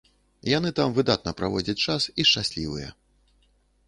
Яны 0.51 0.69
там 0.79 0.95
выдатна 0.95 1.33
праводзяць 1.41 1.75
час 1.85 2.07
і 2.23 2.25
шчаслівыя. 2.31 2.89